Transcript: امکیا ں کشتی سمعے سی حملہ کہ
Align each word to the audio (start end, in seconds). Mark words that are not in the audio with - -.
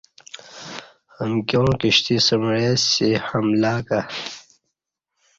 امکیا 1.23 1.61
ں 1.69 1.79
کشتی 1.81 2.15
سمعے 2.27 2.69
سی 2.89 3.09
حملہ 3.27 3.73
کہ 3.87 3.99